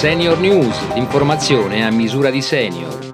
Senior 0.00 0.38
News, 0.38 0.94
l'informazione 0.94 1.84
a 1.84 1.90
misura 1.90 2.30
di 2.30 2.40
senior. 2.40 3.09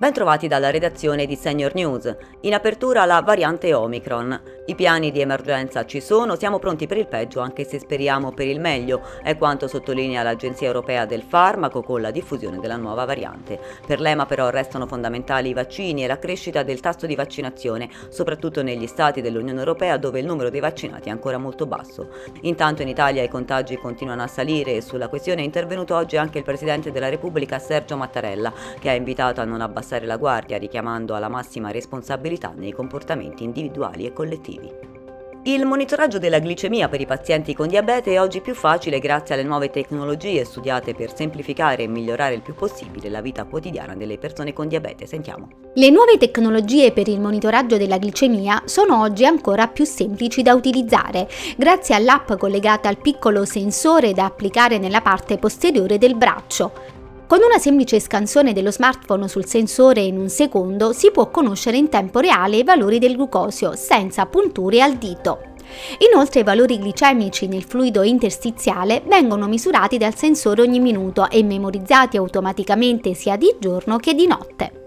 Bentrovati 0.00 0.46
dalla 0.46 0.70
redazione 0.70 1.26
di 1.26 1.34
Senior 1.34 1.74
News. 1.74 2.16
In 2.42 2.54
apertura 2.54 3.04
la 3.04 3.20
variante 3.20 3.74
Omicron. 3.74 4.40
I 4.66 4.76
piani 4.76 5.10
di 5.10 5.20
emergenza 5.20 5.84
ci 5.86 6.00
sono, 6.00 6.36
siamo 6.36 6.60
pronti 6.60 6.86
per 6.86 6.98
il 6.98 7.08
peggio 7.08 7.40
anche 7.40 7.64
se 7.64 7.80
speriamo 7.80 8.30
per 8.30 8.46
il 8.46 8.60
meglio, 8.60 9.02
è 9.24 9.36
quanto 9.36 9.66
sottolinea 9.66 10.22
l'Agenzia 10.22 10.68
Europea 10.68 11.04
del 11.04 11.22
Farmaco 11.22 11.82
con 11.82 12.00
la 12.00 12.12
diffusione 12.12 12.60
della 12.60 12.76
nuova 12.76 13.06
variante. 13.06 13.58
Per 13.84 13.98
l'EMA 13.98 14.24
però 14.26 14.50
restano 14.50 14.86
fondamentali 14.86 15.48
i 15.48 15.52
vaccini 15.52 16.04
e 16.04 16.06
la 16.06 16.20
crescita 16.20 16.62
del 16.62 16.78
tasso 16.78 17.06
di 17.06 17.16
vaccinazione, 17.16 17.88
soprattutto 18.08 18.62
negli 18.62 18.86
stati 18.86 19.20
dell'Unione 19.20 19.58
Europea 19.58 19.96
dove 19.96 20.20
il 20.20 20.26
numero 20.26 20.48
dei 20.48 20.60
vaccinati 20.60 21.08
è 21.08 21.12
ancora 21.12 21.38
molto 21.38 21.66
basso. 21.66 22.10
Intanto 22.42 22.82
in 22.82 22.88
Italia 22.88 23.24
i 23.24 23.28
contagi 23.28 23.76
continuano 23.78 24.22
a 24.22 24.28
salire 24.28 24.76
e 24.76 24.80
sulla 24.80 25.08
questione 25.08 25.40
è 25.40 25.44
intervenuto 25.44 25.96
oggi 25.96 26.16
anche 26.16 26.38
il 26.38 26.44
Presidente 26.44 26.92
della 26.92 27.08
Repubblica 27.08 27.58
Sergio 27.58 27.96
Mattarella, 27.96 28.52
che 28.78 28.90
ha 28.90 28.94
invitato 28.94 29.40
a 29.40 29.44
non 29.44 29.60
abbassare 29.60 29.86
abbassare 29.88 30.04
la 30.04 30.18
guardia 30.18 30.58
richiamando 30.58 31.14
alla 31.14 31.28
massima 31.28 31.70
responsabilità 31.70 32.52
nei 32.54 32.72
comportamenti 32.72 33.44
individuali 33.44 34.04
e 34.04 34.12
collettivi. 34.12 34.96
Il 35.44 35.64
monitoraggio 35.64 36.18
della 36.18 36.40
glicemia 36.40 36.88
per 36.88 37.00
i 37.00 37.06
pazienti 37.06 37.54
con 37.54 37.68
diabete 37.68 38.12
è 38.12 38.20
oggi 38.20 38.42
più 38.42 38.54
facile 38.54 38.98
grazie 38.98 39.34
alle 39.34 39.44
nuove 39.44 39.70
tecnologie 39.70 40.44
studiate 40.44 40.94
per 40.94 41.14
semplificare 41.14 41.84
e 41.84 41.86
migliorare 41.86 42.34
il 42.34 42.42
più 42.42 42.54
possibile 42.54 43.08
la 43.08 43.22
vita 43.22 43.44
quotidiana 43.44 43.94
delle 43.94 44.18
persone 44.18 44.52
con 44.52 44.68
diabete. 44.68 45.06
Sentiamo. 45.06 45.48
Le 45.72 45.90
nuove 45.90 46.18
tecnologie 46.18 46.92
per 46.92 47.08
il 47.08 47.20
monitoraggio 47.20 47.78
della 47.78 47.96
glicemia 47.96 48.64
sono 48.66 49.00
oggi 49.00 49.24
ancora 49.24 49.68
più 49.68 49.86
semplici 49.86 50.42
da 50.42 50.52
utilizzare, 50.52 51.28
grazie 51.56 51.94
all'app 51.94 52.34
collegata 52.34 52.90
al 52.90 52.98
piccolo 52.98 53.46
sensore 53.46 54.12
da 54.12 54.26
applicare 54.26 54.76
nella 54.76 55.00
parte 55.00 55.38
posteriore 55.38 55.96
del 55.96 56.16
braccio. 56.16 56.96
Con 57.28 57.40
una 57.42 57.58
semplice 57.58 58.00
scansione 58.00 58.54
dello 58.54 58.70
smartphone 58.70 59.28
sul 59.28 59.44
sensore 59.44 60.00
in 60.00 60.16
un 60.16 60.30
secondo 60.30 60.94
si 60.94 61.10
può 61.10 61.28
conoscere 61.28 61.76
in 61.76 61.90
tempo 61.90 62.20
reale 62.20 62.56
i 62.56 62.64
valori 62.64 62.98
del 62.98 63.16
glucosio 63.16 63.76
senza 63.76 64.24
punture 64.24 64.80
al 64.80 64.94
dito. 64.94 65.42
Inoltre 66.10 66.40
i 66.40 66.42
valori 66.42 66.78
glicemici 66.78 67.46
nel 67.46 67.64
fluido 67.64 68.02
interstiziale 68.02 69.02
vengono 69.04 69.46
misurati 69.46 69.98
dal 69.98 70.16
sensore 70.16 70.62
ogni 70.62 70.80
minuto 70.80 71.28
e 71.28 71.42
memorizzati 71.42 72.16
automaticamente 72.16 73.12
sia 73.12 73.36
di 73.36 73.54
giorno 73.60 73.98
che 73.98 74.14
di 74.14 74.26
notte. 74.26 74.77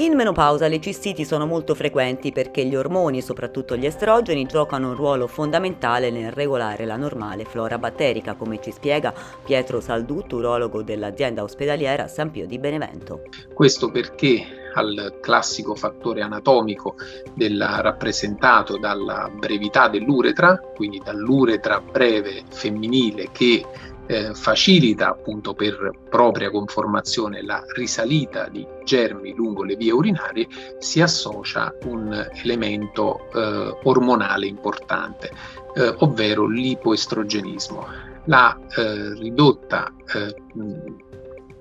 In 0.00 0.14
menopausa 0.14 0.68
le 0.68 0.78
cistiti 0.78 1.24
sono 1.24 1.44
molto 1.44 1.74
frequenti 1.74 2.30
perché 2.30 2.64
gli 2.64 2.76
ormoni, 2.76 3.20
soprattutto 3.20 3.76
gli 3.76 3.84
estrogeni, 3.84 4.46
giocano 4.46 4.90
un 4.90 4.94
ruolo 4.94 5.26
fondamentale 5.26 6.10
nel 6.10 6.30
regolare 6.30 6.86
la 6.86 6.94
normale 6.94 7.44
flora 7.44 7.78
batterica, 7.78 8.34
come 8.34 8.60
ci 8.62 8.70
spiega 8.70 9.12
Pietro 9.44 9.80
Saldutto, 9.80 10.36
urologo 10.36 10.82
dell'azienda 10.82 11.42
ospedaliera 11.42 12.06
San 12.06 12.30
Pio 12.30 12.46
di 12.46 12.60
Benevento. 12.60 13.22
Questo 13.52 13.90
perché 13.90 14.70
al 14.74 15.18
classico 15.20 15.74
fattore 15.74 16.22
anatomico 16.22 16.94
della, 17.34 17.80
rappresentato 17.80 18.78
dalla 18.78 19.28
brevità 19.36 19.88
dell'uretra, 19.88 20.60
quindi 20.76 21.02
dall'uretra 21.04 21.80
breve 21.80 22.44
femminile 22.48 23.30
che 23.32 23.66
eh, 24.08 24.34
facilita 24.34 25.10
appunto 25.10 25.54
per 25.54 25.92
propria 26.08 26.50
conformazione 26.50 27.42
la 27.42 27.62
risalita 27.74 28.48
di 28.48 28.66
germi 28.82 29.34
lungo 29.34 29.62
le 29.62 29.76
vie 29.76 29.92
urinarie, 29.92 30.48
si 30.78 31.00
associa 31.00 31.72
un 31.84 32.28
elemento 32.42 33.28
eh, 33.34 33.78
ormonale 33.84 34.46
importante, 34.46 35.30
eh, 35.74 35.94
ovvero 35.98 36.46
l'ipoestrogenismo. 36.46 37.86
La 38.24 38.58
eh, 38.76 39.14
ridotta 39.14 39.92
eh, 40.14 40.34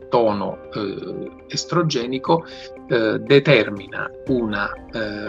tono 0.09 0.69
eh, 0.73 1.31
estrogenico 1.47 2.45
determina 2.87 4.09
una 4.27 4.71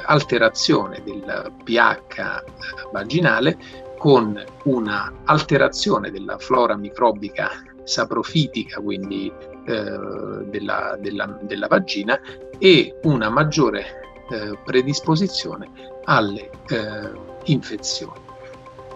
alterazione 0.05 1.03
del 1.03 1.53
pH 1.65 2.45
vaginale 2.93 3.59
con 3.99 4.43
una 4.65 5.13
alterazione 5.25 6.11
della 6.11 6.39
flora 6.39 6.77
microbica 6.77 7.51
saprofitica, 7.85 8.81
quindi 8.81 9.33
eh, 9.67 9.99
della, 10.47 10.97
della, 11.01 11.39
della, 11.43 11.67
vagina, 11.67 12.19
e 12.59 12.99
una 13.03 13.29
maggiore 13.29 14.01
eh, 14.31 14.59
predisposizione 14.65 15.71
alle 16.05 16.51
eh, 16.69 17.11
infezioni. 17.45 18.28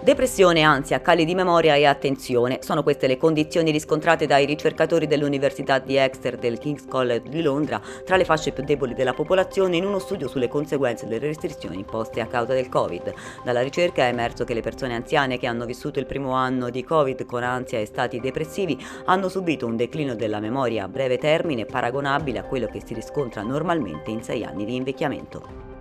Depressione, 0.03 0.63
ansia, 0.63 1.01
cali 1.01 1.25
di 1.25 1.33
memoria 1.33 1.77
e 1.77 1.85
attenzione 1.85 2.59
sono 2.63 2.83
queste 2.83 3.07
le 3.07 3.17
condizioni 3.17 3.71
riscontrate 3.71 4.27
dai 4.27 4.45
ricercatori 4.47 5.07
dell'Università 5.07 5.79
di 5.79 5.95
Exeter 5.95 6.39
del 6.39 6.59
King's 6.59 6.87
College 6.89 7.29
di 7.29 7.41
Londra 7.41 7.81
tra 8.05 8.17
le 8.17 8.25
fasce 8.25 8.51
più 8.51 8.65
deboli 8.65 8.95
della 8.95 9.15
popolazione 9.15 9.77
in 9.77 9.85
uno 9.85 10.01
studio 10.01 10.27
sulle 10.27 10.49
conseguenze 10.49 11.07
delle 11.07 11.25
restrizioni 11.25 11.77
imposte 11.77 12.21
a 12.21 12.27
causa 12.27 12.53
del 12.53 12.69
Covid. 12.69 13.15
Dalla 13.45 13.63
ricerca 13.63 14.03
è 14.03 14.09
emerso 14.09 14.43
che 14.43 14.55
le 14.55 14.61
persone 14.61 14.97
anziane 14.97 15.39
che 15.39 15.47
hanno 15.47 15.67
vissuto 15.67 16.01
il 16.01 16.07
primo 16.07 16.33
anno 16.33 16.69
di 16.69 16.83
Covid 16.83 17.25
con 17.25 17.45
ansia 17.45 17.79
e 17.79 17.87
stati 17.87 18.19
depressivi 18.19 18.77
hanno 19.05 19.29
subito 19.29 19.67
un 19.67 19.77
declino 19.77 20.17
della 20.17 20.41
memoria 20.41 20.83
a 20.83 20.89
breve 20.89 21.17
termine 21.17 21.65
paragonabile 21.65 22.41
a 22.41 22.45
quello 22.45 22.67
che 22.67 22.83
si 22.85 22.93
riscontra 22.93 23.43
normalmente 23.43 24.11
in 24.11 24.25
sei 24.25 24.43
anni 24.43 24.65
di 24.65 24.75
invecchiamento. 24.75 25.72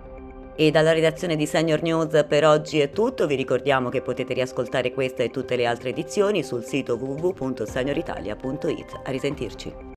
E 0.54 0.70
dalla 0.70 0.92
redazione 0.92 1.36
di 1.36 1.46
Senior 1.46 1.82
News 1.82 2.24
per 2.28 2.44
oggi 2.44 2.80
è 2.80 2.90
tutto, 2.90 3.26
vi 3.26 3.36
ricordiamo 3.36 3.88
che 3.88 4.02
potete 4.02 4.34
riascoltare 4.34 4.92
questa 4.92 5.22
e 5.22 5.30
tutte 5.30 5.56
le 5.56 5.66
altre 5.66 5.90
edizioni 5.90 6.42
sul 6.42 6.64
sito 6.64 6.94
www.senioritalia.it. 6.94 9.00
A 9.04 9.10
risentirci. 9.10 9.91